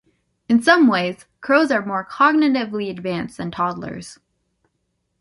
In 0.49 0.63
some 0.63 0.87
ways, 0.87 1.25
crows 1.41 1.69
are 1.69 1.85
more 1.85 2.03
cognitively 2.03 2.89
advanced 2.89 3.37
than 3.37 3.51
toddlers. 3.51 4.17